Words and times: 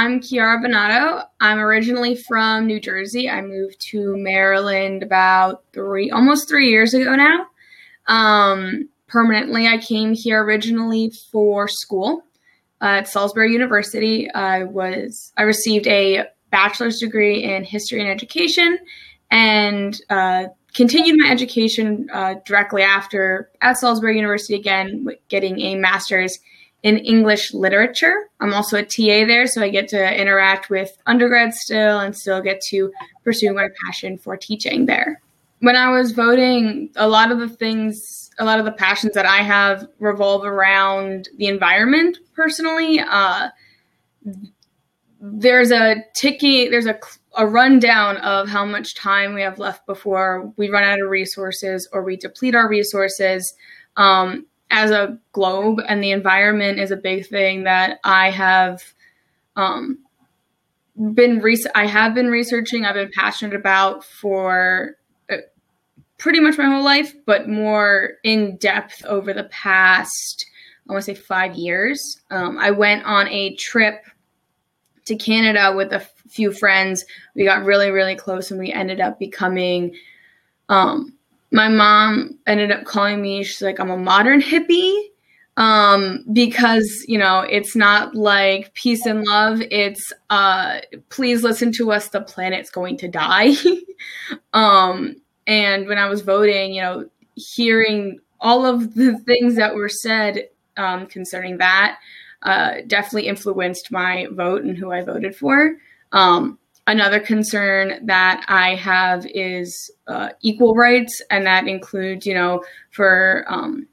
I'm 0.00 0.22
Chiara 0.22 0.58
Benato. 0.62 1.24
I'm 1.42 1.58
originally 1.58 2.14
from 2.14 2.66
New 2.66 2.80
Jersey. 2.80 3.28
I 3.28 3.42
moved 3.42 3.78
to 3.90 4.16
Maryland 4.16 5.02
about 5.02 5.62
three, 5.74 6.10
almost 6.10 6.48
three 6.48 6.70
years 6.70 6.94
ago 6.94 7.14
now. 7.16 7.48
Um, 8.06 8.88
permanently, 9.08 9.66
I 9.66 9.76
came 9.76 10.14
here 10.14 10.42
originally 10.42 11.12
for 11.30 11.68
school 11.68 12.22
at 12.80 13.08
Salisbury 13.08 13.52
University. 13.52 14.30
I 14.30 14.64
was 14.64 15.34
I 15.36 15.42
received 15.42 15.86
a 15.86 16.24
bachelor's 16.50 16.98
degree 16.98 17.44
in 17.44 17.62
history 17.62 18.00
and 18.00 18.08
education, 18.08 18.78
and 19.30 20.00
uh, 20.08 20.44
continued 20.72 21.20
my 21.20 21.30
education 21.30 22.08
uh, 22.10 22.36
directly 22.46 22.80
after 22.80 23.50
at 23.60 23.76
Salisbury 23.76 24.16
University 24.16 24.54
again, 24.54 25.08
getting 25.28 25.60
a 25.60 25.74
master's 25.74 26.38
in 26.82 26.96
English 26.98 27.52
literature. 27.52 28.28
I'm 28.40 28.54
also 28.54 28.78
a 28.78 28.82
TA 28.82 29.26
there, 29.26 29.46
so 29.46 29.62
I 29.62 29.68
get 29.68 29.88
to 29.88 30.20
interact 30.20 30.70
with 30.70 30.90
undergrads 31.06 31.60
still 31.60 31.98
and 31.98 32.16
still 32.16 32.40
get 32.40 32.60
to 32.70 32.90
pursue 33.22 33.52
my 33.52 33.68
passion 33.84 34.16
for 34.16 34.36
teaching 34.36 34.86
there. 34.86 35.20
When 35.58 35.76
I 35.76 35.90
was 35.90 36.12
voting, 36.12 36.90
a 36.96 37.06
lot 37.06 37.30
of 37.30 37.38
the 37.38 37.48
things, 37.48 38.30
a 38.38 38.46
lot 38.46 38.58
of 38.58 38.64
the 38.64 38.72
passions 38.72 39.12
that 39.12 39.26
I 39.26 39.42
have 39.42 39.86
revolve 39.98 40.44
around 40.44 41.28
the 41.36 41.48
environment 41.48 42.16
personally. 42.34 43.00
Uh, 43.00 43.50
there's 45.20 45.70
a 45.70 45.96
ticky, 46.16 46.70
there's 46.70 46.86
a, 46.86 46.98
a 47.36 47.46
rundown 47.46 48.16
of 48.18 48.48
how 48.48 48.64
much 48.64 48.94
time 48.94 49.34
we 49.34 49.42
have 49.42 49.58
left 49.58 49.84
before 49.86 50.50
we 50.56 50.70
run 50.70 50.82
out 50.82 50.98
of 50.98 51.10
resources 51.10 51.86
or 51.92 52.02
we 52.02 52.16
deplete 52.16 52.54
our 52.54 52.68
resources. 52.68 53.52
Um, 53.98 54.46
as 54.70 54.90
a 54.90 55.18
globe 55.32 55.80
and 55.88 56.02
the 56.02 56.12
environment 56.12 56.78
is 56.78 56.90
a 56.90 56.96
big 56.96 57.26
thing 57.26 57.64
that 57.64 57.98
I 58.04 58.30
have 58.30 58.82
um, 59.56 59.98
been 61.14 61.40
re- 61.40 61.64
I 61.74 61.86
have 61.86 62.14
been 62.14 62.28
researching. 62.28 62.84
I've 62.84 62.94
been 62.94 63.10
passionate 63.14 63.54
about 63.54 64.04
for 64.04 64.96
uh, 65.30 65.38
pretty 66.18 66.40
much 66.40 66.58
my 66.58 66.66
whole 66.66 66.84
life, 66.84 67.14
but 67.26 67.48
more 67.48 68.12
in 68.22 68.56
depth 68.56 69.04
over 69.04 69.32
the 69.32 69.44
past 69.44 70.46
I 70.90 70.92
want 70.92 71.04
to 71.04 71.14
say 71.14 71.20
five 71.20 71.54
years. 71.54 72.20
Um, 72.32 72.58
I 72.58 72.72
went 72.72 73.04
on 73.04 73.28
a 73.28 73.54
trip 73.54 74.04
to 75.04 75.14
Canada 75.14 75.72
with 75.76 75.92
a 75.92 75.96
f- 75.96 76.12
few 76.28 76.52
friends. 76.52 77.04
We 77.36 77.44
got 77.44 77.64
really 77.64 77.92
really 77.92 78.16
close, 78.16 78.50
and 78.50 78.58
we 78.58 78.72
ended 78.72 79.00
up 79.00 79.18
becoming 79.18 79.94
um, 80.68 81.16
my 81.52 81.68
mom 81.68 82.38
ended 82.46 82.70
up 82.70 82.84
calling 82.84 83.20
me, 83.20 83.42
she's 83.42 83.62
like, 83.62 83.80
I'm 83.80 83.90
a 83.90 83.96
modern 83.96 84.40
hippie. 84.40 85.06
Um, 85.56 86.24
because, 86.32 87.04
you 87.06 87.18
know, 87.18 87.40
it's 87.40 87.76
not 87.76 88.14
like 88.14 88.72
peace 88.72 89.04
and 89.04 89.24
love. 89.24 89.60
It's, 89.70 90.12
uh, 90.30 90.78
please 91.10 91.42
listen 91.42 91.70
to 91.72 91.92
us. 91.92 92.08
The 92.08 92.22
planet's 92.22 92.70
going 92.70 92.96
to 92.98 93.08
die. 93.08 93.54
um, 94.54 95.16
and 95.46 95.86
when 95.86 95.98
I 95.98 96.08
was 96.08 96.22
voting, 96.22 96.72
you 96.72 96.80
know, 96.80 97.10
hearing 97.34 98.20
all 98.40 98.64
of 98.64 98.94
the 98.94 99.18
things 99.18 99.56
that 99.56 99.74
were 99.74 99.88
said, 99.88 100.48
um, 100.76 101.06
concerning 101.06 101.58
that, 101.58 101.98
uh, 102.42 102.76
definitely 102.86 103.28
influenced 103.28 103.92
my 103.92 104.28
vote 104.30 104.62
and 104.62 104.78
who 104.78 104.92
I 104.92 105.02
voted 105.02 105.36
for. 105.36 105.76
Um, 106.12 106.58
Another 106.86 107.20
concern 107.20 108.04
that 108.06 108.44
I 108.48 108.74
have 108.74 109.26
is 109.26 109.90
uh, 110.08 110.30
equal 110.40 110.74
rights, 110.74 111.22
and 111.30 111.46
that 111.46 111.68
includes, 111.68 112.26
you 112.26 112.34
know, 112.34 112.64
for 112.90 113.44
um, 113.48 113.86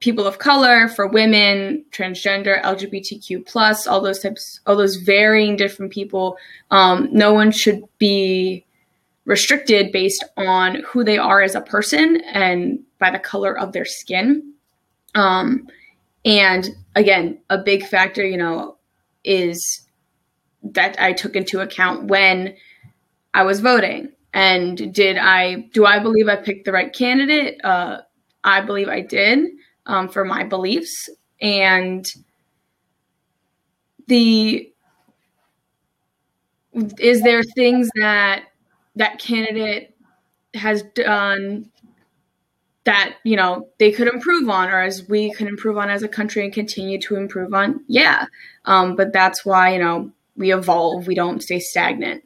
people 0.00 0.26
of 0.26 0.38
color, 0.38 0.88
for 0.88 1.06
women, 1.06 1.84
transgender, 1.92 2.60
LGBTQ 2.62 3.46
plus, 3.46 3.86
all 3.86 4.00
those 4.00 4.18
types, 4.18 4.60
all 4.66 4.76
those 4.76 4.96
varying 4.96 5.56
different 5.56 5.92
people. 5.92 6.36
Um, 6.70 7.08
no 7.12 7.32
one 7.34 7.50
should 7.50 7.82
be 7.98 8.64
restricted 9.26 9.92
based 9.92 10.24
on 10.36 10.82
who 10.86 11.04
they 11.04 11.18
are 11.18 11.42
as 11.42 11.54
a 11.54 11.60
person 11.60 12.20
and 12.32 12.80
by 12.98 13.10
the 13.10 13.18
color 13.18 13.56
of 13.56 13.72
their 13.72 13.84
skin. 13.84 14.54
Um, 15.14 15.68
and 16.24 16.68
again, 16.96 17.38
a 17.50 17.58
big 17.58 17.86
factor, 17.86 18.24
you 18.24 18.36
know, 18.36 18.78
is 19.22 19.86
that 20.62 21.00
I 21.00 21.12
took 21.12 21.36
into 21.36 21.60
account 21.60 22.08
when 22.08 22.54
I 23.34 23.42
was 23.42 23.60
voting. 23.60 24.10
And 24.32 24.92
did 24.94 25.18
I 25.18 25.68
do 25.72 25.84
I 25.84 25.98
believe 25.98 26.28
I 26.28 26.36
picked 26.36 26.64
the 26.64 26.72
right 26.72 26.92
candidate? 26.92 27.60
Uh, 27.64 27.98
I 28.44 28.60
believe 28.60 28.88
I 28.88 29.00
did 29.00 29.50
um, 29.86 30.08
for 30.08 30.24
my 30.24 30.44
beliefs. 30.44 31.08
And 31.40 32.06
the 34.06 34.72
is 36.98 37.22
there 37.22 37.42
things 37.42 37.88
that 37.96 38.44
that 38.96 39.18
candidate 39.18 39.94
has 40.54 40.82
done 40.94 41.70
that 42.84 43.16
you 43.24 43.36
know 43.36 43.68
they 43.78 43.90
could 43.90 44.08
improve 44.08 44.48
on 44.48 44.68
or 44.68 44.80
as 44.80 45.08
we 45.08 45.32
could 45.32 45.46
improve 45.46 45.78
on 45.78 45.90
as 45.90 46.02
a 46.02 46.08
country 46.08 46.44
and 46.44 46.52
continue 46.52 47.00
to 47.00 47.16
improve 47.16 47.54
on 47.54 47.84
yeah 47.88 48.26
um, 48.64 48.96
but 48.96 49.12
that's 49.12 49.44
why 49.44 49.72
you 49.72 49.78
know 49.78 50.10
we 50.40 50.52
evolve, 50.52 51.06
we 51.06 51.14
don't 51.14 51.42
stay 51.42 51.60
stagnant. 51.60 52.24